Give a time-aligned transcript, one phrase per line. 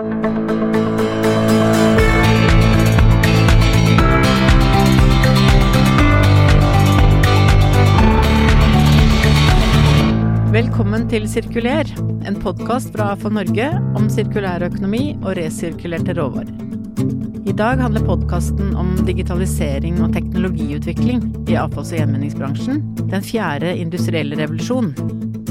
[0.00, 0.14] Velkommen
[11.12, 11.84] til Sirkuler,
[12.24, 16.48] en podkast fra AFO Norge om sirkulær økonomi og resirkulerte råvarer.
[17.44, 24.40] I dag handler podkasten om digitalisering og teknologiutvikling i avfalls- og gjenvinningsbransjen, den fjerde industrielle
[24.40, 24.94] revolusjon.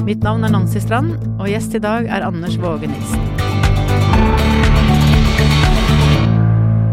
[0.02, 3.49] Mitt navn er Nancy Strand, og gjest i dag er Anders Våge Nilsen.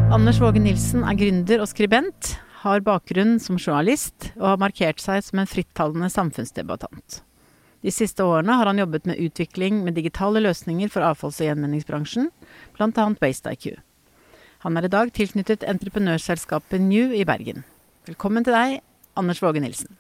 [0.07, 5.19] Anders Våge Nilsen er gründer og skribent, har bakgrunn som journalist og har markert seg
[5.25, 7.17] som en frittalende samfunnsdebattant.
[7.83, 12.31] De siste årene har han jobbet med utvikling med digitale løsninger for avfalls- og gjenvinningsbransjen,
[12.77, 13.05] bl.a.
[13.19, 13.75] WasteIQ.
[14.63, 17.67] Han er i dag tilknyttet entreprenørselskapet New i Bergen.
[18.07, 18.79] Velkommen til deg,
[19.19, 19.91] Anders Våge Nilsen.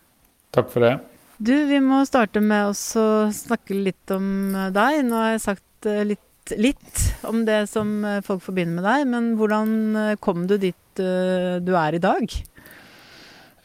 [0.55, 0.95] Takk for det.
[1.37, 5.03] Du, vi må starte med å snakke litt om deg.
[5.05, 6.23] Nå har jeg sagt eh, litt,
[6.55, 9.71] litt, om det som eh, folk forbinder med deg, men hvordan
[10.03, 12.31] eh, kom du dit du er i dag?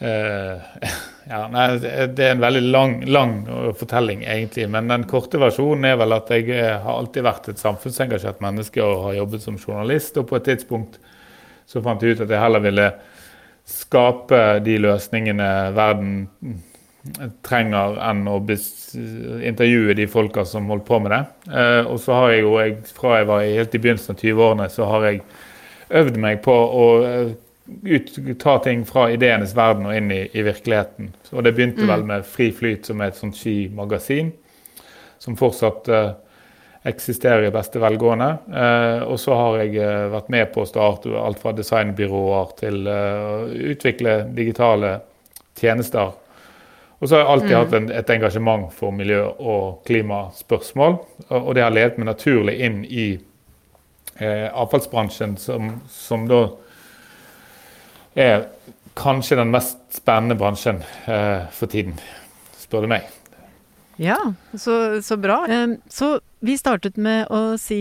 [0.02, 0.58] Uh,
[1.30, 3.34] ja, nei, det er en veldig lang, lang,
[3.78, 4.66] fortelling, egentlig.
[4.72, 8.83] Men den korte versjonen er vel at jeg eh, har alltid vært et samfunnsengasjert menneske
[8.83, 10.19] og har jobbet som journalist.
[10.19, 10.98] Og på et tidspunkt
[11.70, 12.91] så fant jeg ut at jeg heller ville
[13.69, 16.16] skape de løsningene verden
[17.42, 18.39] trenger, enn å
[19.42, 21.22] intervjue de folka som holdt på med det.
[21.50, 24.69] Uh, og så har jeg jo, jeg, fra jeg var helt i begynnelsen av 20-årene,
[24.70, 25.25] så har jeg
[26.03, 26.86] øvd meg på å
[27.83, 31.12] ut, ta ting fra ideenes verden og inn i, i virkeligheten.
[31.33, 31.92] Og det begynte mm.
[31.92, 34.33] vel med Fri Flyt, som er et sånt skimagasin,
[35.22, 36.14] som fortsatt uh,
[36.89, 38.31] eksisterer i beste velgående.
[38.50, 42.83] Uh, og så har jeg uh, vært med på å starte alt fra designbyråer til
[42.91, 42.98] å
[43.75, 44.98] utvikle digitale
[45.59, 46.19] tjenester.
[47.03, 47.58] Og så har jeg alltid mm.
[47.58, 51.00] hatt en, et engasjement for miljø- og klimaspørsmål.
[51.28, 53.06] Og, og det har ledet meg naturlig inn i
[54.22, 56.44] avfallsbransjen, som, som da
[58.14, 58.44] er
[58.94, 61.97] kanskje den mest spennende bransjen eh, for tiden,
[62.60, 63.09] spør du meg.
[64.00, 64.19] Ja,
[64.54, 65.47] så, så bra.
[65.88, 67.78] Så vi startet med å si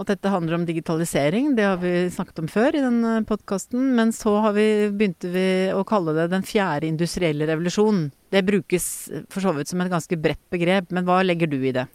[0.00, 1.52] at dette handler om digitalisering.
[1.58, 3.92] Det har vi snakket om før i denne podkasten.
[3.98, 8.08] Men så har vi, begynte vi å kalle det den fjerde industrielle revolusjonen.
[8.30, 8.86] Det brukes
[9.30, 11.86] for så vidt som et ganske bredt begrep, men hva legger du i det?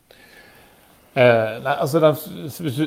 [1.16, 2.09] Eh, nei, altså det,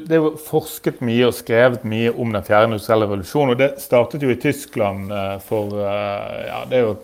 [0.04, 3.54] det er jo forsket mye og skrevet mye om den fjerde industrielle revolusjonen.
[3.54, 6.98] og Det startet jo i Tyskland eh, for eh, ja, det er jo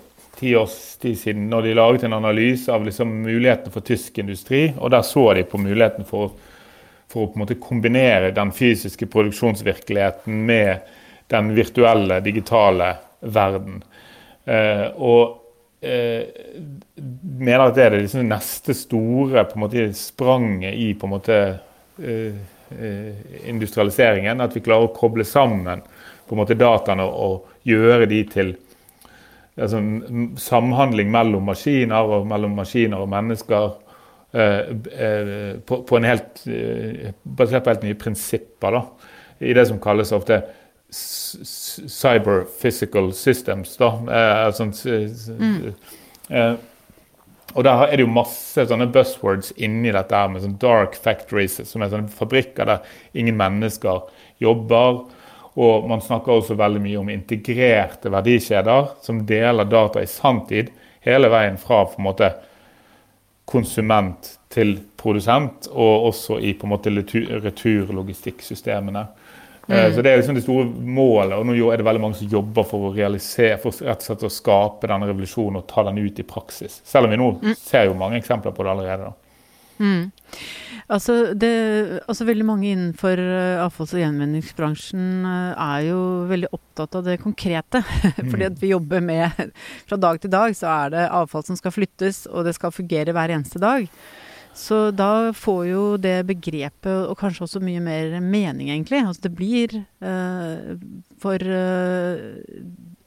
[0.44, 4.66] ti års tid siden, når de laget en analyse av liksom mulighetene for tysk industri.
[4.78, 6.34] og Der så de på muligheten for,
[7.08, 10.84] for å på en måte kombinere den fysiske produksjonsvirkeligheten med
[11.32, 12.90] den virtuelle, digitale
[13.20, 13.80] verden.
[14.44, 15.40] Eh, og
[15.80, 16.28] eh,
[17.40, 21.14] mener at det er det liksom neste store på en måte, spranget i på en
[21.14, 21.38] måte
[22.04, 22.36] eh,
[22.76, 24.44] eh, industrialiseringen.
[24.44, 25.80] At vi klarer å koble sammen
[26.28, 28.54] på en måte dataene og gjøre de til
[29.60, 29.80] altså,
[30.40, 33.72] samhandling mellom maskiner og mellom maskiner og mennesker.
[34.34, 34.58] Eh,
[34.98, 38.74] eh, på, på, en helt, eh, basert på helt nye prinsipper.
[38.74, 40.40] da, I det som kalles ofte
[40.90, 43.76] cyber physical systems.
[43.78, 46.58] da, eh, sånn, mm.
[47.54, 51.60] og der er det jo masse sånne buzzwords inni dette her med sånn dark factories,
[51.70, 54.02] som er sånne fabrikker der ingen mennesker
[54.42, 55.04] jobber.
[55.54, 60.70] Og man snakker også veldig mye om integrerte verdikjeder som deler data i sanntid
[61.04, 62.32] hele veien fra på en måte
[63.44, 69.06] konsument til produsent, og også i på en måte returlogistikksystemene.
[69.68, 69.94] Eh, mm.
[69.94, 72.62] Så Det er liksom det store målet, og nå er det veldig mange som jobber
[72.68, 76.18] for å realisere, for rett og slett å skape denne revolusjonen og ta den ut
[76.18, 76.80] i praksis.
[76.84, 77.54] Selv om vi nå mm.
[77.60, 79.10] ser jo mange eksempler på det allerede.
[79.10, 79.14] da.
[79.78, 80.10] Mm.
[80.92, 81.50] Altså, det,
[82.04, 87.20] altså, Veldig mange innenfor uh, avfalls- og gjenvinningsbransjen uh, er jo veldig opptatt av det
[87.22, 87.80] konkrete.
[88.30, 89.48] Fordi at vi jobber med
[89.88, 93.16] Fra dag til dag så er det avfall som skal flyttes, og det skal fungere
[93.16, 93.88] hver eneste dag.
[94.54, 99.02] Så da får jo det begrepet, og kanskje også mye mer mening, egentlig.
[99.02, 100.76] Altså det blir uh,
[101.18, 102.44] For uh,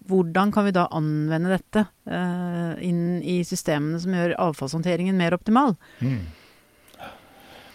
[0.08, 5.76] hvordan kan vi da anvende dette uh, inn i systemene som gjør avfallshåndteringen mer optimal?
[6.04, 6.20] Mm.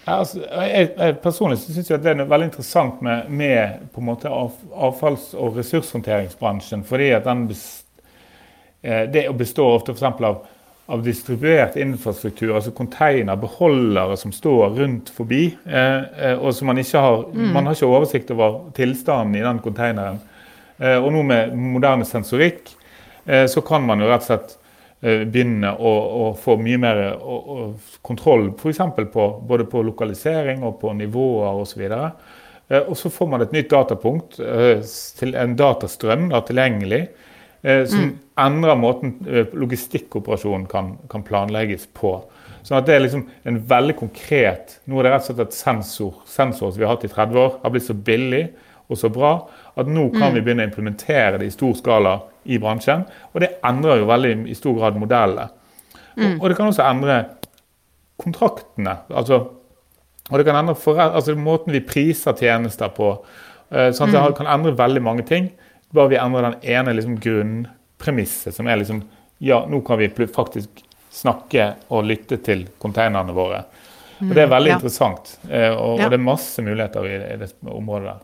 [0.05, 4.31] Ja, altså, jeg, jeg, personlig syns det er veldig interessant med, med på en måte
[4.31, 6.83] av, avfalls- og ressurshåndteringsbransjen.
[6.85, 7.87] fordi at den best,
[8.83, 10.03] det består ofte f.eks.
[10.27, 10.43] av
[10.87, 15.47] av distribuert infrastruktur, altså container, beholdere som står rundt forbi.
[15.65, 17.53] Eh, eh, og som man ikke har mm.
[17.55, 20.19] Man har ikke oversikt over tilstanden i den containeren.
[20.79, 22.75] Eh, og nå med moderne sensorikk
[23.25, 24.62] eh, så kan man jo rett og slett eh,
[25.03, 27.65] begynne å, å, få mye mer å, å,
[28.07, 28.79] kontroll f.eks.
[29.11, 31.83] på både på lokalisering og på nivåer osv.
[32.73, 34.81] Eh, og så får man et nytt datapunkt, eh,
[35.19, 37.03] til en datastrøm da, tilgjengelig,
[37.63, 38.13] eh, som mm.
[38.47, 39.17] endrer måten
[39.53, 42.17] logistikkoperasjonen kan, kan, planlegges på.
[42.63, 45.57] Sånn at det er liksom en veldig konkret Nå er det rett og slett et
[45.57, 48.45] sensor, sensor som vi har hatt i 30 år, har blitt så billig
[48.91, 49.33] og så bra
[49.79, 50.35] at nå kan mm.
[50.37, 53.05] vi begynne å implementere det i stor skala i bransjen.
[53.33, 55.49] Og det endrer jo veldig i stor grad modellene.
[56.17, 56.27] Mm.
[56.27, 57.19] Og, og, det kan også endre
[58.21, 58.99] kontraktene.
[59.09, 59.41] altså
[60.31, 63.15] og det kan endre for, altså måten vi priser tjenester på.
[63.73, 65.51] Uh, sånn Det kan endre veldig mange ting.
[65.93, 69.03] Bare vi endrer den ene liksom, grunnpremisset, som er liksom
[69.43, 73.65] Ja, nå kan vi faktisk snakke og lytte til containerne våre.
[74.23, 74.77] Og Det er veldig mm, ja.
[74.79, 76.05] interessant, uh, og, ja.
[76.05, 78.21] og, det er masse muligheter i, i det området der.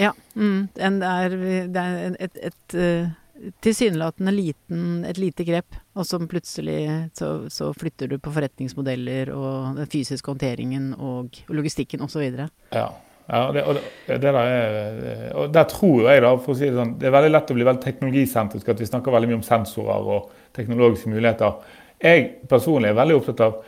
[0.00, 0.14] Ja.
[0.34, 1.34] Mm, er,
[1.68, 3.16] det er et, et, et uh
[3.60, 6.80] tilsynelatende liten, et lite grep, og som plutselig
[7.16, 12.26] så, så, flytter du på forretningsmodeller og den fysiske håndteringen og, og logistikken osv.
[12.74, 12.86] Ja.
[13.30, 16.68] ja det, og, det, det der er, og der tror jeg, da, for å si
[16.68, 19.40] det sånn, det er veldig lett å bli veldig teknologisentrisk, at vi snakker veldig mye
[19.40, 21.76] om sensorer og teknologiske muligheter.
[22.00, 23.60] Jeg personlig er veldig opptatt av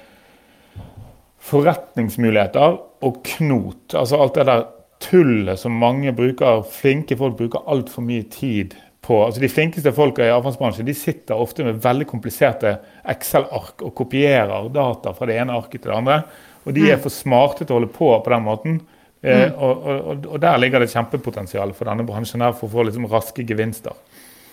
[1.43, 3.97] forretningsmuligheter og knot.
[3.99, 4.69] Altså alt det der
[5.03, 10.23] tullet som mange bruker, flinke folk bruker altfor mye tid på altså De flinkeste folka
[10.23, 12.77] i avfallsbransjen de sitter ofte med veldig kompliserte
[13.11, 16.19] Excel-ark og kopierer data fra det ene arket til det andre.
[16.63, 17.03] Og de er mm.
[17.03, 18.79] for smarte til å holde på på den måten.
[19.23, 19.57] Eh, mm.
[19.59, 22.87] og, og, og, der ligger det et kjempepotensial for denne bransjen her for å få
[22.87, 23.99] liksom raske gevinster.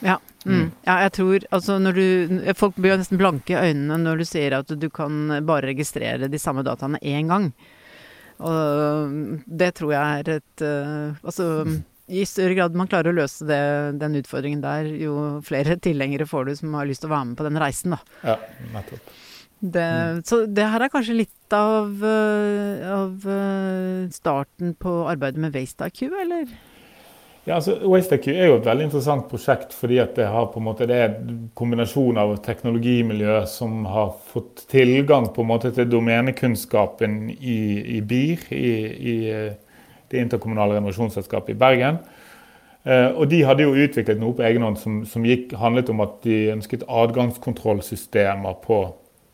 [0.01, 0.55] Ja, mm.
[0.55, 0.67] mm.
[0.87, 2.03] ja, jeg tror altså du
[2.55, 6.29] Folk blir jo nesten blanke i øynene når du sier at du kan bare registrere
[6.31, 7.51] de samme dataene én gang.
[8.39, 11.47] Og det tror jeg er et uh, Altså
[12.09, 13.61] i større grad man klarer å løse det,
[14.01, 17.37] den utfordringen der, jo flere tilhengere får du som har lyst til å være med
[17.37, 17.99] på den reisen, da.
[18.31, 18.37] Ja,
[18.73, 19.11] nettopp.
[19.59, 20.21] Det, mm.
[20.25, 26.01] Så det her er kanskje litt av, eh, av eh, starten på arbeidet med WasteIQ,
[26.23, 26.53] eller?
[27.49, 30.27] Ja, altså WasteIQ er jo et veldig interessant prosjekt fordi det,
[30.61, 37.97] måte, det er en kombinasjon av teknologimiljø som har fått tilgang måte til domenekunnskapen i,
[37.97, 39.53] i BIR, i, i eh,
[40.13, 41.97] det interkommunale renovasjonsselskapet i Bergen.
[42.83, 46.05] Eh, og de hadde jo utviklet noe på egen hånd som, som gikk, handlet om
[46.05, 48.77] at de ønsket adgangskontrollsystemer på,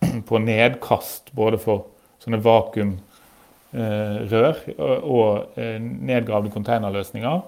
[0.30, 1.84] på nedkast, både for
[2.24, 2.96] sånne vakuumrør
[4.78, 7.44] og, og eh, nedgravde containerløsninger.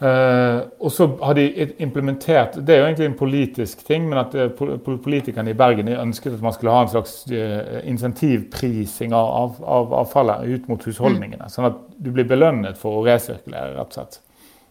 [0.00, 1.42] Uh, og så har de
[1.84, 4.62] implementert Det er jo egentlig en politisk ting, men at uh,
[5.04, 9.92] politikerne i Bergen ønsket at man skulle ha en slags uh, insentivprising av, av, av,
[9.98, 11.44] avfallet ut mot husholdningene.
[11.44, 11.52] Mm.
[11.52, 14.18] Sånn at du blir belønnet for å resirkulere, rett og slett.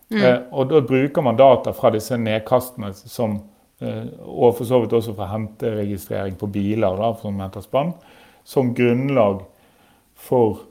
[0.10, 0.48] Mm.
[0.58, 3.36] og da bruker man data fra disse nedkastene som
[3.80, 7.94] Og for så vidt også fra henteregistrering på biler, da, som henter spann,
[8.44, 9.46] som grunnlag
[10.18, 10.66] for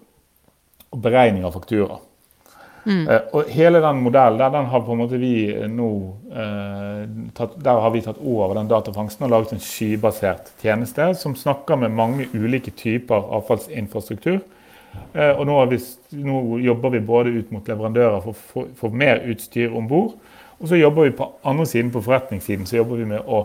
[0.93, 2.01] beregning av faktura.
[2.85, 3.09] Mm.
[3.09, 5.89] Uh, og hele den modellen der, den har på en måte vi eh, nå
[6.31, 7.03] eh,
[7.37, 11.77] tatt, Der har vi tatt over den datafangsten og laget en skybasert tjeneste som snakker
[11.77, 14.41] med mange ulike typer avfallsinfrastruktur.
[15.13, 15.79] Eh, og nå, vi,
[16.23, 20.15] nå, jobber vi både ut mot leverandører for å få mer utstyr om bord.
[20.59, 23.45] Og så jobber vi på andre siden, på forretningssiden, så jobber vi med å,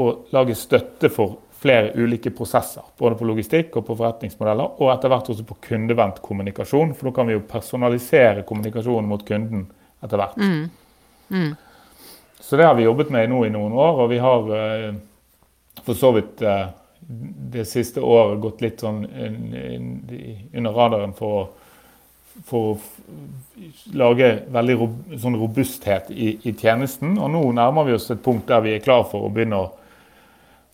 [0.00, 2.84] å lage støtte for flere ulike prosesser.
[2.98, 6.94] Både på logistikk og på forretningsmodeller, og etter hvert også på kundevendt kommunikasjon.
[6.98, 9.68] For nå kan vi jo personalisere kommunikasjonen mot kunden
[10.02, 10.36] etter hvert.
[10.36, 10.68] Mm.
[11.32, 11.54] Mm.
[12.42, 14.92] Så det har vi jobbet med nå i noen år, og vi har eh,
[15.86, 16.66] for så vidt eh,
[17.52, 21.42] det siste året gått litt sånn under radaren for å
[22.48, 22.78] for å
[23.98, 24.76] lage veldig
[25.20, 27.16] sånn robusthet i, i, tjenesten.
[27.20, 29.70] Og nå nærmer vi oss et punkt der vi er klar for å begynne å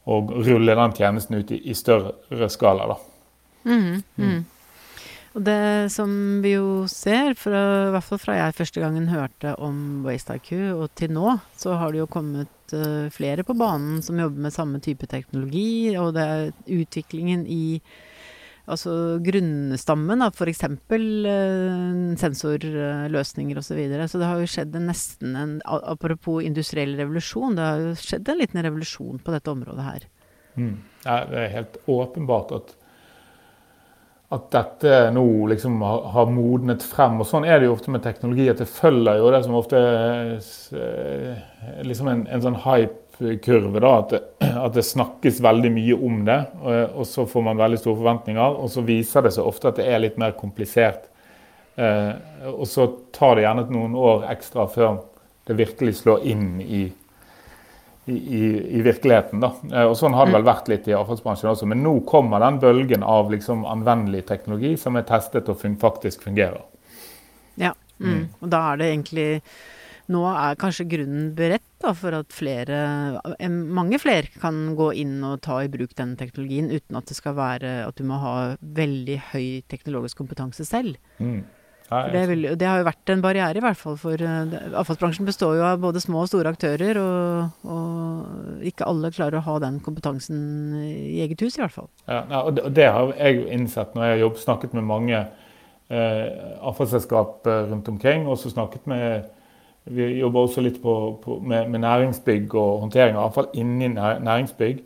[0.08, 2.88] og rulle den tjenesten ut i, i større skala.
[2.92, 2.96] Da.
[3.68, 4.38] Mm, mm.
[5.36, 6.10] Og det som
[6.42, 10.86] vi jo ser, fra, i hvert fall fra jeg første gangen hørte om WasteIQ og
[10.98, 14.80] til nå, så har det jo kommet uh, flere på banen som jobber med samme
[14.82, 17.78] type teknologi, og det er utviklingen i
[18.68, 18.92] Altså
[19.24, 20.64] grunnstammen av f.eks.
[20.92, 23.70] Uh, sensorløsninger osv.
[23.70, 24.08] Så, videre.
[24.10, 28.28] så det har jo skjedd en nesten en Apropos industriell revolusjon, det har jo skjedd
[28.28, 30.04] en liten revolusjon på dette området her.
[30.58, 30.76] Mm.
[31.04, 32.74] Det er helt åpenbart at,
[34.36, 37.20] at dette nå liksom har, modnet frem.
[37.22, 39.80] Og sånn er det jo ofte med teknologi, at det følger jo det som ofte
[39.80, 43.80] er liksom en, en sånn hype kurve.
[43.80, 44.22] da, at det,
[44.64, 48.58] at det, snakkes veldig mye om det, og, og, så får man veldig store forventninger.
[48.62, 51.08] Og så viser det seg ofte at det er litt mer komplisert.
[51.78, 52.14] Eh,
[52.52, 55.02] og så tar det gjerne noen år ekstra før
[55.48, 56.82] det virkelig slår inn i,
[58.04, 58.42] i, i,
[58.78, 59.40] i, virkeligheten.
[59.40, 59.52] da.
[59.88, 60.50] Og Sånn har det vel mm.
[60.50, 61.68] vært litt i avfallsbransjen også.
[61.70, 66.26] Men nå kommer den bølgen av liksom anvendelig teknologi som er testet og fun faktisk
[66.28, 66.66] fungerer.
[67.58, 68.10] Ja, mm.
[68.10, 68.24] Mm.
[68.42, 69.28] og da er det egentlig
[70.08, 72.78] nå er kanskje grunnen beredt da, for at flere,
[73.48, 77.36] mange flere kan gå inn og ta i bruk den teknologien uten at det skal
[77.38, 80.96] være at du må ha veldig høy teknologisk kompetanse selv.
[81.20, 81.44] Mm.
[81.88, 83.94] Det, vil, det, har jo vært en barriere, i hvert fall.
[83.96, 89.12] For uh, avfallsbransjen består jo av både små og store aktører, og, og, ikke alle
[89.14, 90.42] klarer å ha den kompetansen
[90.84, 91.88] i eget hus, i hvert fall.
[92.04, 96.26] Ja, og det har jeg innsett når jeg har jobbet, snakket med mange uh,
[96.68, 98.26] avfallsselskap rundt omkring.
[98.26, 99.32] og Også snakket med
[99.90, 104.84] Vi jobber også litt på, på, med, med, næringsbygg og håndtering av avfall inni næringsbygg.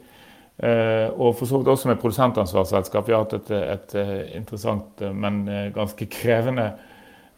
[0.62, 3.08] Eh, og for så vidt også med produsentansvarsselskap.
[3.08, 5.44] Vi har hatt et, et, et interessant, men
[5.74, 6.70] ganske krevende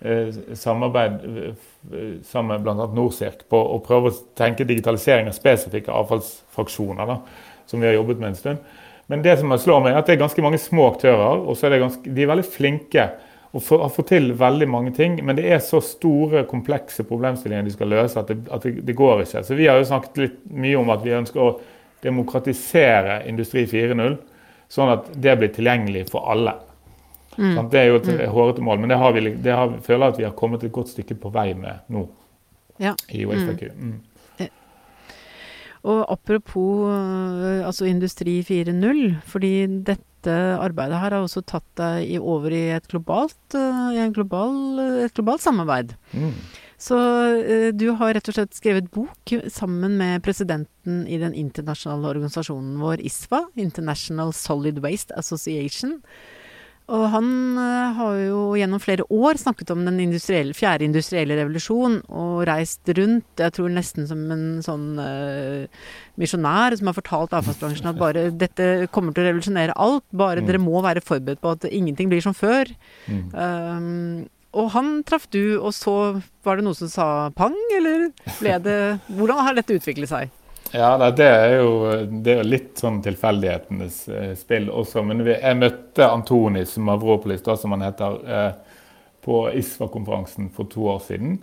[0.04, 1.54] Eh, samarbeid eh,
[2.24, 2.86] sammen med bl.a.
[2.92, 7.16] Norsirk på å prøve å tenke digitalisering av spesifikke avfallsfraksjoner, da,
[7.64, 8.74] som vi har jobbet med en stund.
[9.08, 11.70] Men det som slår meg er at det er ganske mange små aktører, og så
[11.70, 13.06] er ganske, de er veldig flinke
[13.54, 15.16] og har fått til veldig mange ting.
[15.22, 18.96] Men det er så store, komplekse problemstillinger de skal løse at, det, at det, det
[18.98, 19.44] går ikke.
[19.46, 21.52] Så vi har jo snakket litt mye om at vi ønsker å
[22.04, 24.16] demokratisere Industri 4.0,
[24.74, 26.56] sånn at det blir tilgjengelig for alle.
[27.38, 27.60] Mm.
[27.70, 28.24] Det er jo et mm.
[28.34, 30.74] hårete mål, men det, har vi, det har, føler jeg at vi har kommet et
[30.74, 32.08] godt stykke på vei med nå.
[32.82, 32.96] Ja.
[33.14, 33.70] i WasteIQ.
[33.78, 33.94] Mm.
[33.94, 34.02] mm.
[35.84, 39.52] Og apropos eh, altså Industri 4.0, fordi
[39.84, 44.54] dette arbeidet her har også tatt deg over i et globalt, uh, i global,
[45.06, 45.94] et globalt samarbeid.
[46.12, 46.32] Mm.
[46.84, 52.14] Så uh, du har rett og slett skrevet bok sammen med presidenten i den internasjonale
[52.14, 56.00] organisasjonen vår, ISFA, International Solid Waste Association.
[56.92, 62.02] Og han uh, har jo gjennom flere år snakket om den industrielle, fjerde industrielle revolusjon,
[62.12, 65.64] og reist rundt, jeg tror nesten som en sånn uh,
[66.20, 70.50] misjonær som har fortalt avfallsbransjen at bare dette kommer til å revolusjonere alt, bare mm.
[70.50, 72.68] dere må være forberedt på at ingenting blir som før.
[73.08, 73.26] Mm.
[73.32, 78.58] Um, og han traff du, og så var det noe som sa pang, eller ble
[78.62, 80.40] det Hvordan har dette utviklet seg?
[80.76, 81.74] Ja, det er jo,
[82.24, 85.04] det er litt sånn tilfeldighetenes eh, spill også.
[85.06, 88.80] Men jeg møtte Antonis Mavropolis, da, som han heter, eh,
[89.22, 91.36] på ISFA-konferansen for to år siden.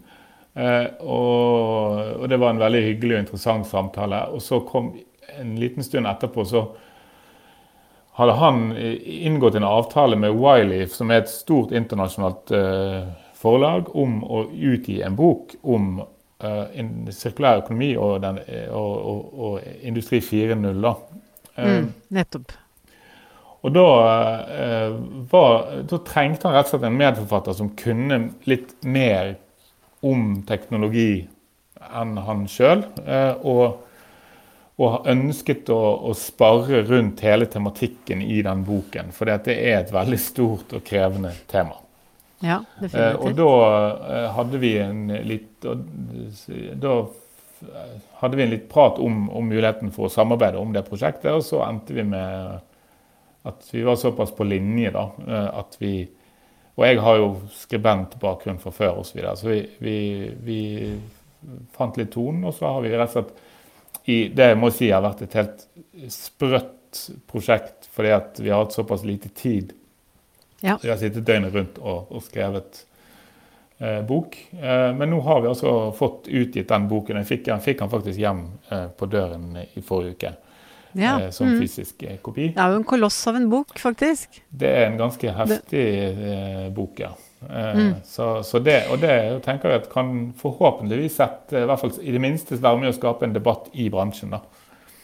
[0.52, 4.20] Eh, og, det var en veldig hyggelig og interessant samtale.
[4.36, 4.92] Og så kom
[5.40, 6.68] en liten stund etterpå, så
[8.20, 12.52] hadde han inngått en avtale med Wyleaf, som er et stort internasjonalt
[13.40, 16.02] forlag, om å utgi en bok om
[16.42, 20.82] uh, sirkulær økonomi og, den, og, og, og Industri 4.0.
[20.82, 20.96] Uh,
[21.58, 22.58] mm, nettopp.
[23.62, 23.86] Og da,
[25.30, 28.18] var, da, trengte han rett og slett en medforfatter som kunne
[28.50, 29.36] litt mer
[30.02, 31.28] om teknologi
[31.94, 32.82] enn han sjøl.
[33.46, 33.84] og,
[34.82, 35.78] og ønsket å,
[36.10, 39.14] å spare rundt hele tematikken i den boken.
[39.14, 41.78] For det er et veldig stort og krevende tema.
[42.42, 43.22] Ja, definitivt.
[43.22, 43.50] og da
[44.10, 45.66] eh, hadde vi en litt
[46.82, 46.96] Da
[48.18, 51.44] hadde vi en litt prat om, om, muligheten for å samarbeide om det prosjektet, og
[51.46, 52.62] så endte vi med
[53.46, 55.94] at vi var såpass på linje da, eh, at vi
[56.80, 59.98] Og jeg har jo skribentbakgrunn fra før osv., så, videre, så vi, vi,
[60.42, 60.60] vi,
[61.76, 64.90] fant litt tonen, og så har vi rett og slett i Det jeg må si
[64.90, 65.66] har vært et helt
[66.10, 69.76] sprøtt prosjekt, fordi at vi har hatt såpass lite tid
[70.62, 70.78] ja.
[70.78, 72.84] Så jeg har sittet døgnet rundt og, og skrevet
[73.82, 74.38] eh, bok.
[74.54, 77.22] Eh, men nå har vi altså fått utgitt den boken.
[77.22, 80.34] Jeg fikk, jeg fikk den faktisk hjem eh, på døren i forrige uke.
[80.94, 81.22] Ja.
[81.22, 81.60] Eh, som mm.
[81.62, 82.52] fysisk eh, kopi.
[82.56, 84.42] Det er jo en koloss av en bok, faktisk.
[84.50, 87.14] Det er en ganske heftig eh, bok, ja.
[87.42, 87.96] Mm.
[88.06, 89.16] Så, så, det, og det
[89.48, 92.98] tenker jeg at kan forhåpentligvis sette, i hvert fall i det minste være med å
[93.00, 94.36] skape en debatt i bransjen.
[94.36, 94.44] da.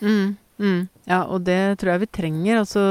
[0.05, 0.81] Mm, mm.
[1.09, 2.59] Ja, og det tror jeg vi trenger.
[2.61, 2.85] altså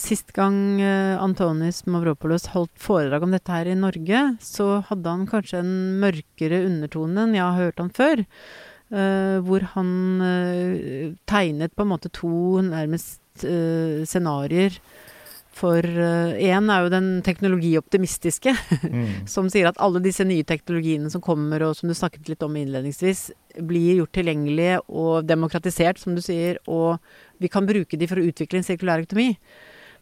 [0.00, 5.26] sist gang uh, Antonis Mavropolos holdt foredrag om dette her i Norge, så hadde han
[5.28, 8.24] kanskje en mørkere undertone enn jeg har hørt han før.
[8.90, 9.90] Uh, hvor han
[11.30, 14.74] tegnet på en måte to nærmest scenarioer
[15.60, 19.08] for én er jo den teknologioptimistiske, mm.
[19.34, 22.56] som sier at alle disse nye teknologiene som kommer, og som du snakket litt om
[22.56, 23.28] innledningsvis,
[23.66, 26.98] blir gjort tilgjengelige og demokratisert, som du sier, og
[27.42, 29.34] vi kan bruke de for å utvikle en sirkulær økonomi.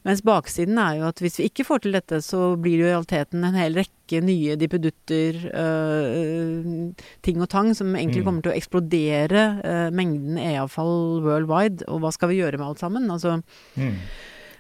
[0.07, 2.87] Mens baksiden er jo at hvis vi ikke får til dette, så blir det jo
[2.87, 8.29] i realiteten en hel rekke nye dippedutter, øh, ting og tang, som egentlig mm.
[8.29, 11.88] kommer til å eksplodere øh, mengden e-avfall worldwide.
[11.91, 13.11] Og hva skal vi gjøre med alt sammen?
[13.11, 13.41] Altså,
[13.75, 13.97] mm.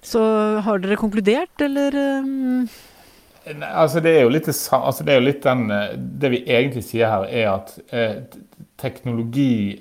[0.04, 0.20] Så
[0.64, 1.96] har dere konkludert, eller?
[3.48, 6.42] Nei, Altså det er jo litt, altså det, er jo litt den, eh, det vi
[6.44, 8.38] egentlig sier her, er at eh,
[8.78, 9.78] teknologi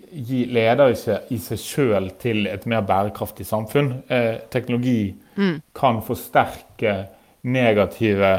[0.50, 3.92] leder ikke i seg sjøl til et mer bærekraftig samfunn.
[4.08, 5.58] Eh, teknologi mm.
[5.78, 6.96] kan forsterke
[7.48, 8.32] negative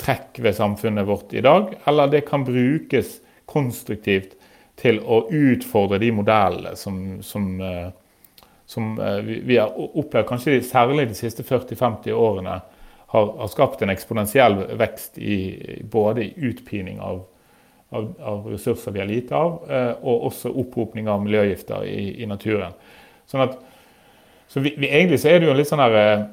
[0.00, 4.34] trekk ved samfunnet vårt i dag, eller det kan brukes konstruktivt
[4.80, 7.92] til å utfordre de modellene som, som, eh,
[8.66, 12.58] som eh, vi har opplevd kanskje særlig de siste 40-50 årene
[13.06, 15.38] har, har, skapt en eksponentiell vekst i
[15.82, 17.22] både i utpining av,
[17.94, 22.26] av, av, ressurser vi har lite av, eh, og også opphopning av miljøgifter i, i
[22.26, 22.74] naturen.
[23.30, 23.58] Sånn at,
[24.50, 26.26] så vi, vi, egentlig så er det jo litt sånn her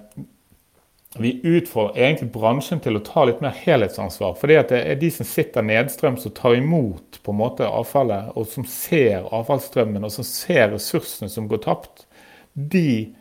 [1.17, 4.33] vi utfordrer egentlig bransjen til å ta litt mer helhetsansvar.
[4.39, 8.47] fordi det er de som sitter nedstrøms og tar imot på en måte avfallet, og
[8.49, 12.07] som ser avfallsstrømmen og som ser ressursene som går tapt.
[12.53, 13.13] De,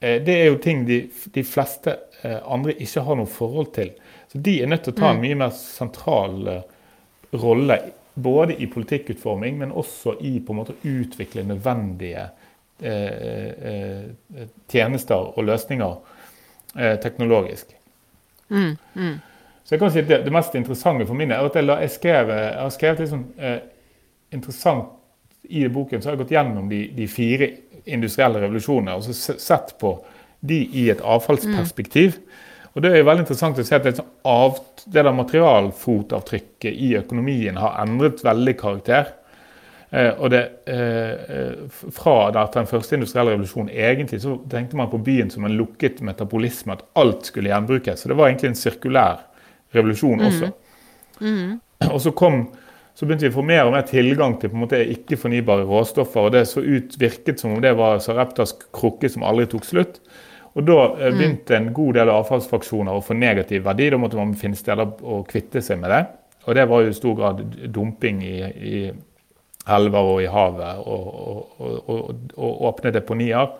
[0.00, 1.02] eh, det er jo ting de,
[1.34, 3.92] de, fleste eh, andre ikke har noe forhold til.
[4.32, 5.26] Så De er nødt til å ta en mm.
[5.26, 6.64] mye mer sentral eh,
[7.42, 7.78] rolle,
[8.14, 12.28] både i politikkutforming, men også i på en måte å utvikle nødvendige
[14.70, 15.94] tjenester og løsninger
[16.78, 17.66] eh, teknologisk.
[18.48, 19.18] Mm, mm.
[19.64, 21.90] Så jeg kan si at det, det, mest interessante for min er at jeg, jeg,
[21.90, 23.60] skrev, jeg har skrevet litt sånn eh,
[24.36, 24.90] interessant
[25.48, 26.02] i boken.
[26.02, 27.50] Så har jeg gått gjennom de, de fire
[27.84, 29.96] industrielle revolusjonene og så sett på
[30.44, 32.18] de i et avfallsperspektiv.
[32.18, 32.40] Mm.
[32.74, 34.56] Og Det er jo veldig interessant å se at det, sånn av,
[34.90, 39.12] det der materialfotavtrykket i økonomien har endret veldig karakter.
[39.94, 41.52] Eh, og det, eh, eh,
[41.94, 46.02] Fra der, den første industrielle revolusjonen egentlig så tenkte man på byen som en lukket
[46.02, 48.00] metabolisme, at alt skulle gjenbrukes.
[48.00, 49.22] Så det var egentlig en sirkulær
[49.74, 50.26] revolusjon mm.
[50.26, 50.50] også.
[51.20, 51.60] Mm.
[51.92, 52.48] Og så, kom,
[52.94, 56.28] så begynte vi å få mer og mer tilgang til måte ikke-fornybare råstoffer.
[56.28, 59.98] og Det så ut, virket som om det var Sareptas krukke som aldri tok slutt.
[60.54, 61.16] Og Da mm.
[61.16, 63.88] begynte en god del avfallsfraksjoner å få negativ verdi.
[63.90, 66.04] Da måtte man finne steder å kvitte seg med det.
[66.46, 67.42] Og det var jo i stor grad
[67.74, 68.78] dumping i, i
[69.74, 71.10] elver og i havet og,
[71.58, 73.58] og, og, og åpne deponier.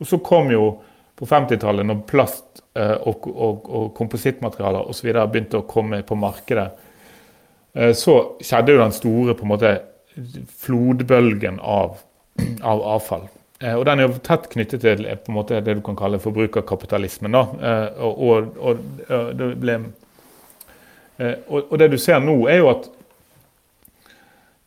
[0.00, 0.68] Og så kom jo
[1.16, 5.10] på 50-tallet, når plast eh, og, og, og komposittmaterialer osv.
[5.32, 6.89] begynte å komme på markedet, eh,
[7.94, 9.74] så skjedde jo den store på en måte
[10.62, 12.00] flodbølgen av,
[12.72, 13.28] av avfall.
[13.60, 16.22] Eh, og den er jo tett knyttet til på en måte det du kan kalle
[16.22, 17.36] forbrukerkapitalismen.
[17.36, 17.44] Da.
[18.06, 18.86] Og, og,
[19.36, 19.76] det ble,
[21.50, 22.90] og det du ser nå, er jo at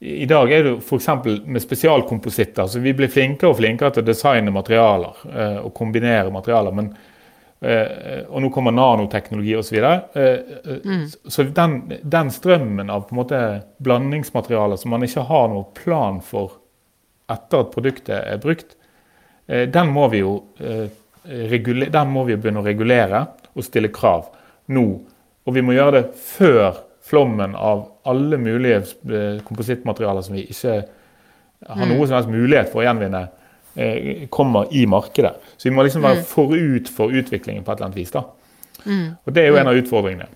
[0.03, 1.07] i dag er det f.eks.
[1.45, 2.67] med spesialkompositter.
[2.67, 6.75] så Vi blir flinkere og flinkere til å designe materialer eh, og kombinere materialer.
[6.75, 7.12] Men, eh,
[7.63, 9.77] og nå kommer nanoteknologi osv.
[9.77, 11.05] Så, eh, eh, mm.
[11.31, 13.39] så den, den, strømmen av på en måte
[13.83, 16.59] blandingsmaterialer som man ikke har noen plan for
[17.31, 18.75] etter at produktet er brukt,
[19.47, 20.89] eh, den må vi jo eh,
[21.23, 23.21] den må vi begynne å regulere
[23.53, 24.25] og stille krav
[24.75, 24.87] nå.
[25.43, 30.81] Og vi må gjøre det før flommen av alle mulige eh, komposittmaterialer som vi ikke
[31.63, 33.42] har noe som helst mulighet for å gjenvinne, eh,
[34.29, 35.31] kommer i markedet.
[35.57, 36.25] Så vi må liksom være mm.
[36.29, 38.11] forut for utviklingen på et eller annet vis.
[38.13, 38.21] da.
[38.85, 39.07] Mm.
[39.25, 40.27] Og det er jo en av utfordringene.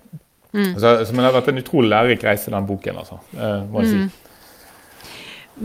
[0.52, 0.72] Mm.
[0.74, 3.84] Så, så, men det har vært en utrolig lærerik reise, den boken, altså, eh, må
[3.84, 5.08] jeg si.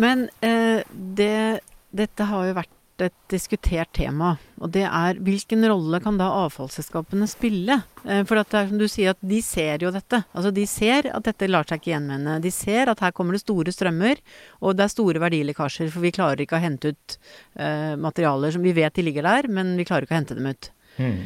[0.04, 1.60] Men eh, det,
[1.94, 2.74] dette har jo vært
[3.08, 4.34] et diskutert tema.
[4.64, 7.80] Og det er hvilken rolle kan da avfallsselskapene spille?
[8.04, 10.22] Eh, for det er som du sier, at de ser jo dette.
[10.34, 12.38] Altså de ser at dette lar seg ikke gjenvende.
[12.44, 14.22] De ser at her kommer det store strømmer,
[14.62, 15.92] og det er store verdilekkasjer.
[15.94, 17.18] For vi klarer ikke å hente ut
[17.60, 20.52] uh, materialer som vi vet de ligger der, men vi klarer ikke å hente dem
[20.52, 20.70] ut.
[21.00, 21.18] Mm.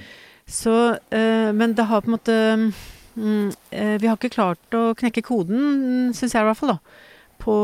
[0.47, 2.69] Så, uh, men det har på en måte um,
[3.19, 7.05] uh, Vi har ikke klart å knekke koden, syns jeg i hvert fall, da
[7.41, 7.55] på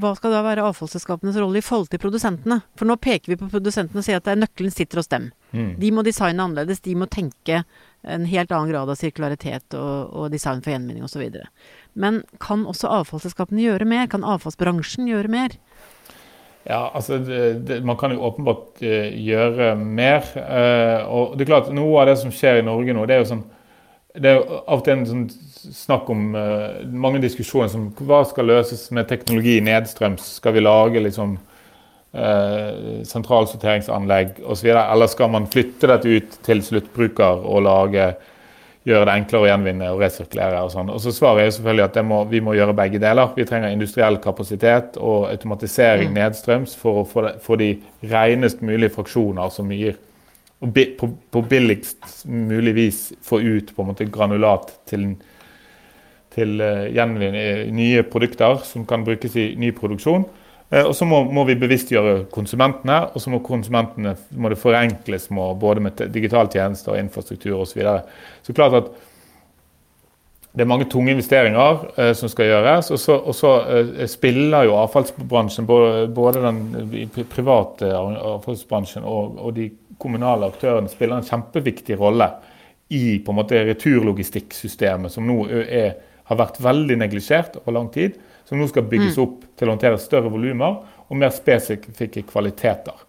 [0.00, 2.60] hva skal da være avfallsselskapenes rolle i forhold til produsentene.
[2.78, 5.30] For nå peker vi på produsentene og sier at det er nøkkelen sitter hos dem.
[5.52, 5.70] Mm.
[5.80, 6.82] De må designe annerledes.
[6.84, 7.62] De må tenke
[8.02, 11.24] en helt annen grad av sirkularitet og, og design for gjenvinning osv.
[11.92, 14.08] Men kan også avfallsselskapene gjøre mer?
[14.12, 15.56] Kan avfallsbransjen gjøre mer?
[16.68, 20.26] Ja, altså det, det, Man kan jo åpenbart uh, gjøre mer.
[20.36, 23.24] Uh, og det er klart, Noe av det som skjer i Norge nå, det er
[23.24, 23.46] jo sånn
[24.18, 25.26] det er av og til en sånn
[25.70, 30.24] snakk om uh, mange diskusjoner som hva skal løses med teknologi nedstrøms?
[30.40, 34.72] Skal vi lage liksom uh, sentralsorteringsanlegg osv.?
[34.72, 38.10] Eller skal man flytte dette ut til sluttbruker og lage,
[38.88, 40.64] gjøre det enklere å gjenvinne og resirkulere?
[40.66, 40.90] Og sånn.
[40.90, 43.30] Og så svarer jeg selvfølgelig at må, vi må gjøre begge deler.
[43.38, 46.18] Vi trenger industriell kapasitet og automatisering mm.
[46.18, 47.08] nedstrøms for å
[47.44, 47.76] få de
[48.10, 50.00] renest mulige fraksjoner som gir
[50.60, 55.14] og på, på, billigst mulig vis få ut på en måte granulat til
[56.30, 60.22] til uh, nye produkter som kan brukes i ny produksjon.
[60.70, 65.26] Uh, og så må, må, vi bevisstgjøre konsumentene, og så må konsumentene må det forenkles
[65.34, 67.82] med, både med digitale tjenester, infrastruktur osv.
[67.82, 67.96] Så,
[68.46, 68.92] så klart at
[70.52, 72.90] det er mange tunge investeringer eh, som skal gjøres.
[72.90, 76.62] Og så, og så eh, spiller jo avfallsbransjen, både, både den
[77.30, 79.68] private avfallsbransjen og, og, de
[80.00, 82.26] kommunale aktørene, spiller en kjempeviktig rolle
[82.90, 85.92] i på en måte returlogistikksystemet, som nå er,
[86.26, 88.18] har vært veldig neglisjert over lang tid.
[88.48, 89.22] Som nå skal bygges mm.
[89.22, 93.06] opp til å håndtere større volumer og mer spesifikke kvaliteter.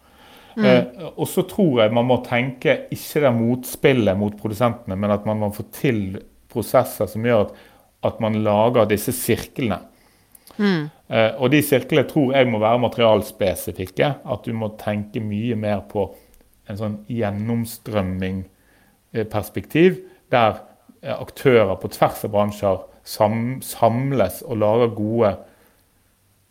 [0.54, 0.66] Mm.
[0.68, 5.26] Eh, og så tror jeg man må tenke ikke det motspillet mot produsentene, men at
[5.26, 6.20] man må få til
[6.52, 7.52] prosesser som gjør at,
[8.12, 9.80] at man lager disse sirklene.
[10.58, 10.90] Mm.
[11.08, 14.08] Eh, og de sirklene tror jeg må være materialspesifikke.
[14.24, 16.02] At du må tenke mye mer på
[16.70, 19.92] en sånn gjennomstrømming-perspektiv,
[20.32, 20.52] der
[21.02, 25.30] eh, aktører på tvers av bransjer sam, samles og lager gode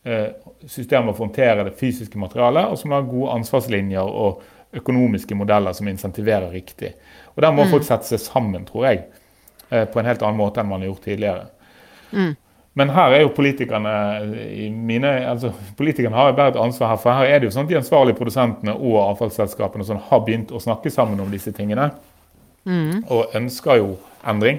[0.04, 0.28] eh,
[0.66, 4.32] systemer for å håndtere det fysiske materialet, og som har gode ansvarslinjer og
[4.76, 6.90] økonomiske modeller som insentiverer riktig.
[7.34, 7.70] Og Der må mm.
[7.72, 8.98] folk sette seg sammen, tror jeg.
[9.70, 11.44] Eh, på en helt annen måte enn man har gjort tidligere.
[12.10, 12.32] Mm.
[12.72, 13.92] Men her er jo politikerne
[14.50, 17.00] i mine, altså Politikerne har jo bare et ansvar her.
[17.02, 20.50] For her er det jo sånn at de ansvarlige produsentene og avfallsselskapene sånn, har begynt
[20.54, 21.90] å snakke sammen om disse tingene.
[22.66, 23.06] Mm.
[23.10, 23.94] Og ønsker jo
[24.26, 24.58] endring.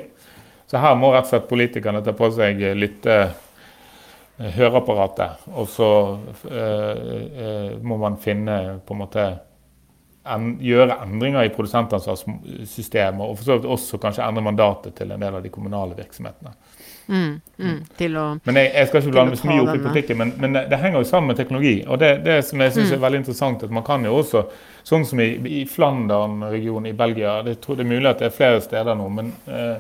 [0.72, 5.48] Så her må rett og slett politikerne ta på seg lytte eh, høreapparatet.
[5.52, 5.92] Og så
[6.48, 7.02] øh,
[7.48, 9.28] øh, må man finne på en måte
[10.30, 15.22] en, gjøre endringer i produsentansvarssystemet, og for så vidt også kanskje endre mandatet til en
[15.22, 16.54] del av de kommunale virksomhetene.
[17.12, 17.80] Mm, mm,
[18.16, 20.60] å, men jeg, jeg, skal ikke blande meg så mye opp i politikken, men, men,
[20.70, 21.74] det henger jo sammen med teknologi.
[21.88, 22.96] Og det, det som jeg synes mm.
[22.96, 24.46] er veldig interessant, at man kan jo også,
[24.88, 25.32] sånn som i,
[25.62, 29.10] i Flandern-regionen i Belgia Det, tror det er mulig at det er flere steder nå,
[29.18, 29.76] men eh,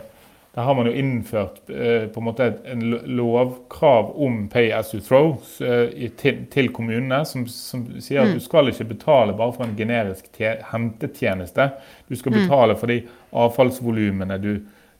[0.53, 2.81] der har man jo innført eh, på en måte en
[3.15, 8.35] lovkrav om pay as you throw eh, til, til, kommunene, som, som, sier at mm.
[8.35, 10.41] du skal ikke betale bare for en generisk
[10.73, 11.69] hentetjeneste.
[12.11, 12.39] Du skal mm.
[12.41, 12.99] betale for de
[13.31, 14.51] avfallsvolumene du,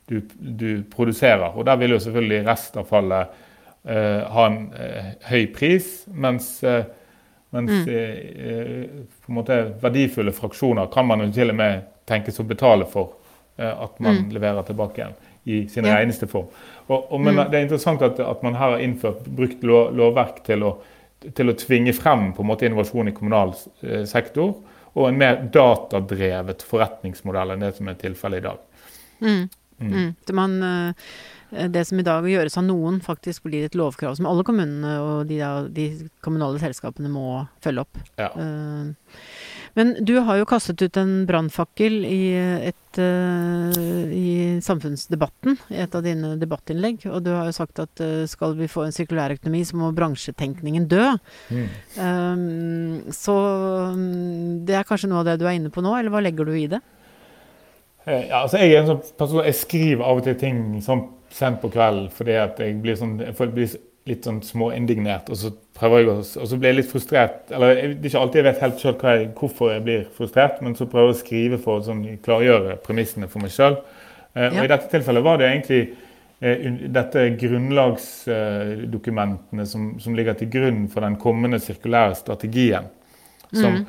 [0.08, 1.50] du, du, produserer.
[1.52, 3.34] Og der vil jo selvfølgelig restavfallet
[3.92, 6.86] eh, ha en eh, høy pris, mens, eh,
[7.52, 7.90] mens mm.
[7.92, 8.86] Eh,
[9.20, 13.18] på en måte verdifulle fraksjoner kan man jo til og med tenkes å betale for
[13.62, 14.30] at man mm.
[14.34, 15.12] leverer tilbake igjen
[15.44, 15.98] i sin ja.
[15.98, 16.50] reneste form.
[16.88, 17.44] Og, og, men mm.
[17.52, 20.76] det er interessant at, at, man her har innført, brukt lov, lovverk til å,
[21.38, 24.54] til å, tvinge frem på en måte innovasjon i kommunal eh, sektor,
[24.92, 28.66] og en mer datadrevet forretningsmodell enn det som er tilfellet i dag.
[29.22, 29.44] Mm.
[29.82, 29.94] Mm.
[29.94, 30.10] mm.
[30.28, 34.28] Det, man, eh, det, som i dag gjøres av noen, faktisk blir et lovkrav som
[34.30, 35.40] alle kommunene og de,
[35.74, 35.88] de
[36.26, 38.04] kommunale selskapene må følge opp.
[38.22, 38.30] Ja.
[38.36, 38.92] Uh,
[39.78, 42.24] men du har jo kastet ut en brannfakkel i,
[42.98, 43.78] uh,
[44.12, 44.32] i
[44.64, 47.06] samfunnsdebatten, i et av dine debattinnlegg.
[47.12, 49.94] Og du har jo sagt at uh, skal vi få en sirkulær økonomi, så må
[49.96, 51.06] bransjetenkningen dø.
[51.52, 51.68] Mm.
[51.98, 53.38] Um, så
[53.96, 56.52] um, det er kanskje noe av det du er inne på nå, eller hva legger
[56.52, 56.82] du i det?
[58.08, 61.62] Ja, altså jeg er en sånn person, jeg skriver av og til ting sånn sent
[61.62, 63.76] på kvelden fordi at jeg blir, sånn, jeg blir
[64.10, 65.30] litt sånn småindignert.
[65.32, 67.42] Og så prøver jeg å, og så blir jeg litt frustrert.
[67.54, 70.74] Eller det er ikke alltid jeg vet helt selv jeg, hvorfor jeg blir frustrert, men
[70.78, 73.76] så prøver jeg å skrive for å sånn, klargjøre premissene for meg sjøl.
[74.34, 74.52] Eh, ja.
[74.56, 75.82] Og i dette tilfellet var det egentlig
[76.42, 76.58] eh,
[76.98, 82.86] dette grunnlagsdokumentene som, som, ligger til grunn for den kommende sirkulære strategien.
[83.52, 83.88] Som, mm.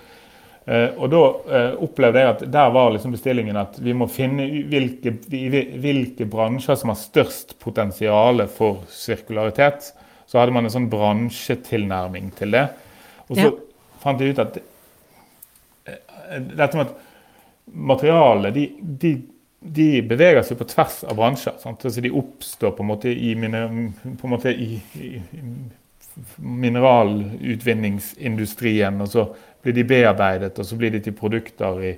[0.99, 1.23] og da
[1.55, 6.75] eh, opplevde jeg at der var liksom bestillingen at vi må finne hvilke, hvilke bransjer
[6.81, 9.95] som har størst potensial for sirkularitet
[10.33, 12.63] så hadde man en sånn bransjetilnærming til det.
[13.27, 13.51] Og så ja.
[14.01, 14.55] fant jeg ut at
[15.85, 16.95] eh, dette med at
[17.93, 19.11] materialet de, de,
[19.61, 21.53] de, beveger seg på tvers av bransjer.
[21.61, 21.85] Sant?
[21.85, 25.21] Altså de oppstår på en måte i, måte i, i
[26.41, 31.93] mineralutvinningsindustrien, og så blir de bearbeidet, og så blir de til produkter i,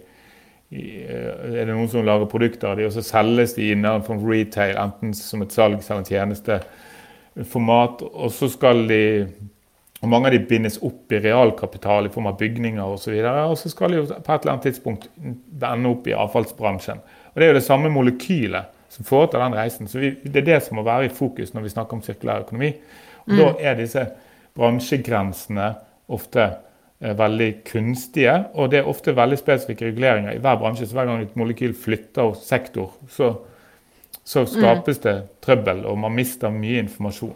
[0.74, 4.18] i eh, Er det noen som lager produkter av dem, og så selges de innenfor
[4.26, 6.58] retail, enten som et salg eller en tjeneste
[7.50, 9.02] format, og så skal de
[10.04, 13.14] og Mange av de bindes opp i realkapital i form av bygninger osv.
[13.14, 17.00] Og, og så skal de jo på et eller annet tidspunkt ende opp i avfallsbransjen.
[17.32, 19.88] Og Det er jo det samme molekylet som foretar den reisen.
[19.88, 22.44] så vi, Det er det som må være i fokus når vi snakker om sirkulær
[22.44, 22.74] økonomi.
[23.24, 23.38] Og mm.
[23.38, 24.04] Da er disse
[24.54, 25.72] bransjegrensene
[26.12, 26.44] ofte
[27.00, 30.86] eh, veldig kunstige, og det er ofte veldig spesifikke reguleringer i hver bransje.
[30.86, 33.32] Så hver gang et molekyl flytter sektor, så
[34.24, 37.34] så skapes det trøbbel, og man mister mye informasjon.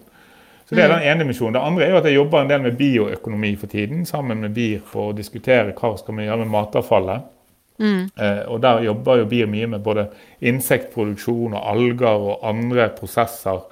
[0.68, 1.55] Så Det er den ene misjonen.
[1.57, 4.53] Det andre er jo at jeg jobber en del med bioøkonomi for tiden, sammen med
[4.57, 7.31] BIR for å diskutere hva skal vi gjøre med matavfallet.
[7.79, 8.11] Mm.
[8.16, 10.09] Eh, og Der jobber jo BIR mye med både
[10.40, 13.62] insektproduksjon og alger og andre prosesser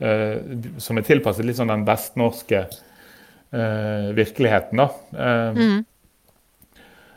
[0.00, 0.36] eh,
[0.78, 4.84] som er tilpasset litt sånn den vestnorske eh, virkeligheten.
[4.84, 4.88] da.
[5.16, 5.84] Eh, mm.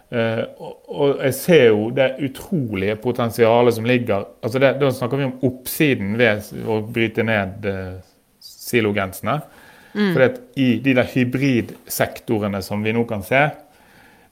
[0.08, 0.43] Uh,
[0.88, 5.34] og, jeg ser jo det utrolige potensialet som ligger altså det, Da snakker vi om
[5.43, 9.39] oppsiden ved å bryte ned silogensene silogrensene.
[9.93, 10.13] Mm.
[10.13, 10.24] For
[10.60, 13.41] i de der hybridsektorene som vi nå kan se,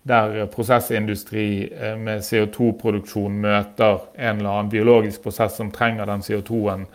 [0.07, 6.87] der prosessindustri uh, med CO2-produksjon møter en eller annen biologisk prosess som trenger den CO2-en,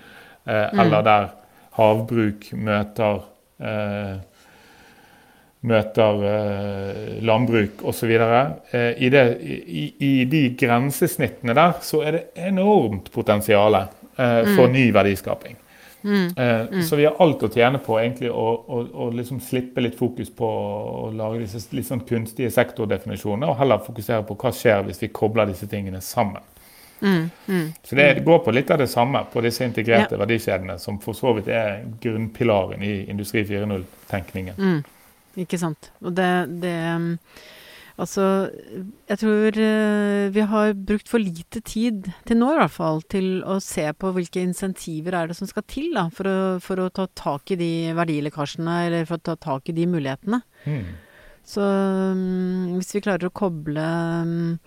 [0.45, 0.81] mm.
[0.81, 1.29] eller der
[1.77, 3.21] havbruk møter
[5.61, 8.11] møter eh, landbruk osv.
[8.11, 13.91] Eh, I, i, I de grensesnittene der så er det enormt potensial eh,
[14.55, 14.73] for mm.
[14.73, 15.59] ny verdiskaping.
[16.03, 16.27] Mm.
[16.37, 16.83] Eh, mm.
[16.83, 20.31] Så vi har alt å tjene på egentlig å, å, å liksom slippe litt fokus
[20.33, 25.05] på å lage disse litt sånn kunstige sektordefinisjonene, og heller fokusere på hva skjer hvis
[25.05, 26.47] vi kobler disse tingene sammen.
[27.01, 30.21] Mm, mm, så det, det, går på litt av det samme på disse integrerte ja.
[30.21, 34.57] verdikjedene, som for så vidt er grunnpilaren i Industri 4.0-tenkningen.
[35.35, 35.43] Mm.
[35.47, 35.93] Ikke sant.
[36.03, 36.31] Og det,
[36.63, 36.77] det
[38.01, 38.25] Altså,
[39.11, 43.43] jeg tror uh, vi har brukt for lite tid, til nå i hvert fall, til
[43.45, 46.89] å se på hvilke insentiver er det som skal til da, for å, for å
[46.97, 50.41] ta tak i de verdilekkasjene, eller for å ta tak i de mulighetene.
[50.65, 50.89] Mm.
[51.51, 51.67] Så
[52.79, 53.85] hvis vi klarer å koble
[54.25, 54.59] um,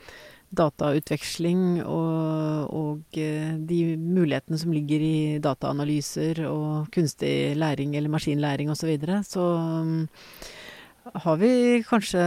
[0.53, 8.69] datautveksling og, og uh, de mulighetene som ligger i dataanalyser og kunstig læring eller maskinlæring
[8.69, 9.47] osv., så, videre, så
[9.81, 10.03] um,
[11.03, 12.23] har vi kanskje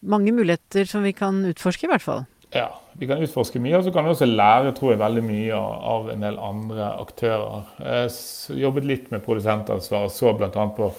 [0.00, 2.24] mange muligheter som vi kan utforske, i hvert fall.
[2.52, 2.68] Ja,
[3.00, 5.60] vi kan utforske mye, og så kan vi også lære tror jeg, veldig mye
[5.94, 7.70] av en del andre aktører.
[7.80, 10.66] Jeg jobbet litt med produsentansvar, så bl.a.
[10.76, 10.90] på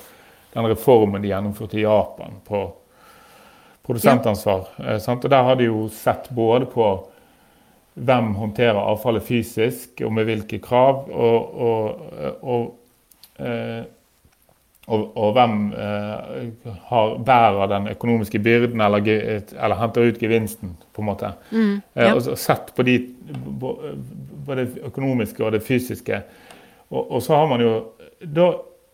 [0.54, 2.66] den reformen de gjennomførte i Japan på
[3.86, 4.70] produsentansvar.
[4.80, 4.98] Ja.
[4.98, 6.92] Eh, og Der har de jo sett både på
[7.94, 11.06] hvem håndterer avfallet fysisk, og med hvilke krav.
[11.12, 13.84] og, og, og eh,
[14.92, 21.02] og, og hvem eh, har, bærer den økonomiske byrden eller, eller, henter ut gevinsten, på
[21.04, 21.30] en måte.
[21.54, 22.10] Mm, ja.
[22.10, 22.98] eh, og sett på de,
[23.32, 26.20] både det økonomiske og det fysiske.
[26.92, 27.74] Og, og, så har man jo
[28.20, 28.50] da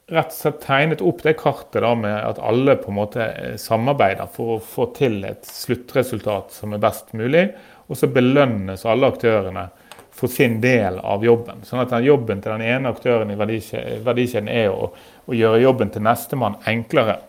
[0.10, 3.58] rett og slett tegnet opp det kartet da med at alle på en måte eh,
[3.62, 7.48] samarbeider for å få til et sluttresultat som er best mulig.
[7.90, 9.72] Og så belønnes alle aktørene
[10.20, 11.64] for sin del av jobben.
[11.64, 14.92] Sånn at den jobben til den ene aktøren i verdikjeden er å,
[15.30, 17.20] å gjøre jobben til nestemann enklere.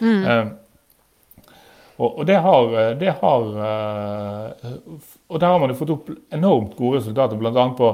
[0.00, 0.22] Mm.
[0.22, 0.44] Eh,
[1.96, 4.72] og, og, det har, det har eh,
[5.30, 7.68] Og der har man jo fått opp enormt gode resultater, bl.a.
[7.78, 7.90] på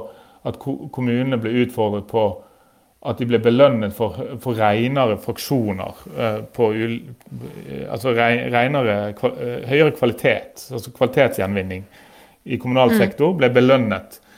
[0.48, 2.22] at kommunene ble utfordret på
[3.00, 6.00] at de ble belønnet for, for renere fraksjoner.
[6.16, 6.70] Eh, på,
[7.88, 8.96] altså renere,
[9.68, 11.86] høyere kvalitet, altså kvalitetsgjenvinning
[12.44, 12.98] i kommunal mm.
[13.00, 14.29] sektor ble belønnet eh,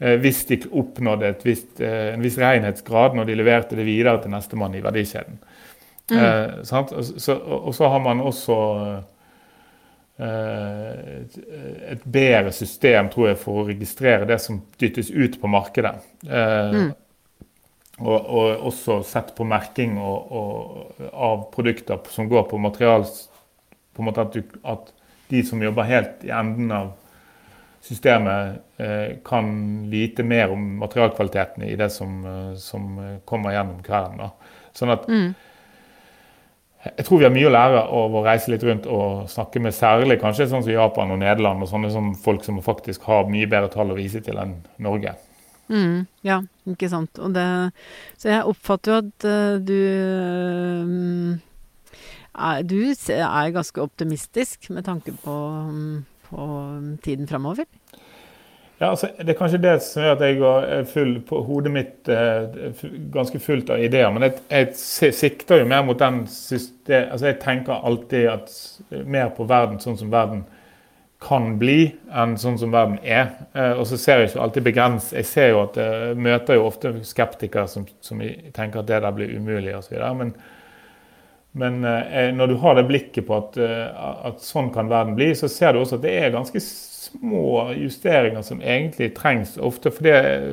[0.00, 4.74] hvis de oppnådde visst, eh, en viss renhetsgrad når de leverte det videre til nestemann
[4.78, 5.36] i verdikjeden.
[6.10, 6.18] Mm.
[6.18, 6.62] Eh,
[7.16, 8.56] så, og så har man også
[10.18, 11.18] eh,
[11.92, 15.94] et bedre system tror jeg, for å registrere det som dyttes ut på markedet.
[16.26, 16.90] Eh, mm.
[18.00, 24.00] Og, og, også sett på merking og, og, av produkter som går på material på
[24.00, 24.88] en måte at, du, at
[25.28, 26.94] de som jobber helt i enden av
[27.80, 29.52] systemet eh, kan
[29.90, 34.34] vite mer om materialkvaliteten i det som, eh, som kommer gjennom kvelden.
[34.76, 35.30] Sånn at mm.
[36.80, 39.74] Jeg tror vi har mye å lære av å reise litt rundt og snakke med
[39.76, 43.48] særlig kanskje sånn som Japan og Nederland, og sånne som folk som faktisk har mye
[43.50, 45.12] bedre tall å vise til enn Norge.
[45.68, 46.38] Mm, ja,
[46.72, 47.20] ikke sant.
[47.36, 47.44] Det,
[48.16, 49.76] så jeg oppfatter jo at uh, du
[50.88, 51.36] um,
[52.32, 55.36] er, Du er ganske optimistisk med tanke på
[56.30, 56.46] på
[57.04, 57.68] tiden framover?
[58.80, 62.08] Ja, altså, Det er kanskje det som gjør at jeg har full på hodet mitt
[62.08, 62.78] eh,
[63.12, 64.08] ganske fullt av ideer.
[64.10, 68.56] Men jeg, jeg sikter jo mer mot den system, altså Jeg tenker alltid at
[69.04, 70.46] mer på verden sånn som verden
[71.20, 73.34] kan bli, enn sånn som verden er.
[73.52, 75.10] Eh, og så ser jeg ikke alltid begrens.
[75.12, 78.22] Jeg ser jo at jeg møter jo ofte skeptikere som, som
[78.56, 79.98] tenker at det der blir umulig osv.
[80.16, 80.32] Men,
[81.52, 85.32] men eh, når du har det blikket på at, eh, at, sånn kan verden bli,
[85.34, 89.56] så ser du også at det er ganske små justeringer som egentlig trengs.
[89.58, 90.12] Ofte fordi,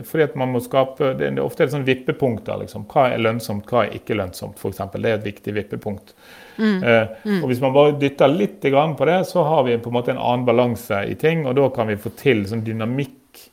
[0.09, 2.63] fordi at man må skape det, det Ofte er ofte sånn vippepunkter.
[2.63, 2.87] Liksom.
[2.89, 4.81] Hva er lønnsomt, hva er ikke lønnsomt, f.eks.
[4.95, 6.15] Det er et viktig vippepunkt.
[6.57, 6.79] Mm.
[6.81, 7.37] Eh, mm.
[7.43, 10.23] og Hvis man bare dytter litt på det, så har vi på en måte en
[10.23, 11.45] annen balanse i ting.
[11.45, 13.45] Og da kan vi få til sånn dynamikk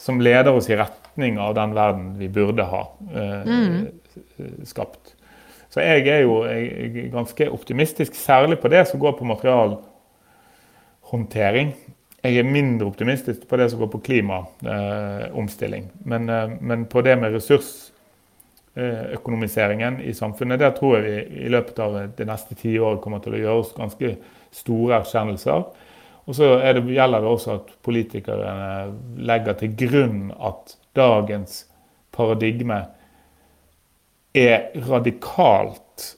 [0.00, 2.82] som leder oss i retning av den verden vi burde ha
[3.14, 4.66] eh, mm.
[4.66, 5.14] skapt.
[5.70, 6.34] Så jeg er jo
[7.12, 11.68] ganske optimistisk, særlig på det som går på materialhåndtering.
[12.20, 15.84] Jeg er mindre optimistisk på det som går på klimaomstilling.
[15.84, 20.60] Eh, men, eh, men, på det med ressursøkonomiseringen eh, i samfunnet.
[20.60, 23.72] Der tror jeg vi i løpet av det neste tiåret kommer til å gjøre oss
[23.76, 24.16] ganske
[24.52, 25.64] store erkjennelser.
[26.26, 31.66] Og så det, gjelder det også at politikerne legger til grunn at dagens
[32.12, 32.84] paradigme
[34.32, 36.16] er radikalt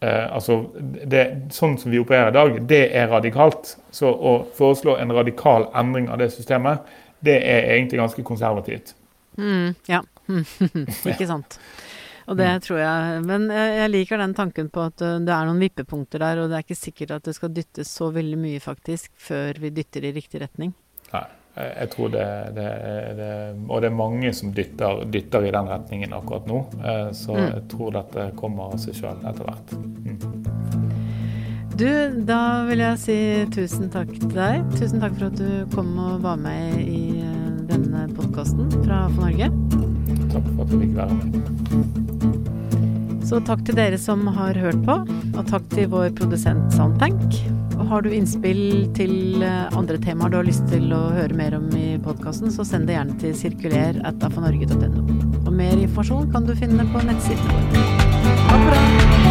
[0.00, 3.76] eh, altså det, Sånn som vi opererer i dag, det er radikalt.
[3.94, 6.82] Så å foreslå en radikal endring av det systemet,
[7.24, 8.94] det er egentlig ganske konservativt.
[9.38, 10.02] Mm, ja.
[11.10, 11.58] Ikke sant.
[12.24, 12.60] Og det mm.
[12.64, 16.22] tror jeg Men jeg, jeg, liker den tanken på at uh, det er noen vippepunkter
[16.22, 19.60] der, og det er ikke sikkert at det skal dyttes så veldig mye, faktisk, før
[19.60, 20.72] vi dytter i riktig retning.
[21.12, 21.26] Nei.
[21.54, 22.24] Jeg tror det,
[22.56, 22.70] det,
[23.14, 23.30] det,
[23.68, 26.64] Og det er mange som dytter, dytter, i den retningen akkurat nå.
[26.82, 27.44] Eh, så mm.
[27.44, 29.76] jeg tror dette kommer av seg sjøl etter hvert.
[29.78, 30.34] Mm.
[31.74, 31.90] Du,
[32.26, 33.18] da vil jeg si
[33.54, 34.66] tusen takk til deg.
[34.78, 39.28] Tusen takk for at du kom og var med i eh, denne podkasten fra For
[39.28, 39.50] Norge.
[40.34, 42.52] Takk for at du fikk være med.
[43.24, 44.98] Så takk til dere som har hørt på,
[45.32, 47.38] og takk til vår produsent Soundtank.
[47.74, 51.56] Og har du innspill til eh, andre temaer du har lyst til å høre mer
[51.58, 55.04] om i podkasten, så send det gjerne til sirkuler.afanorge.no.
[55.42, 57.62] Og mer informasjon kan du finne på nettsiden vår.
[58.44, 59.23] Takk for det.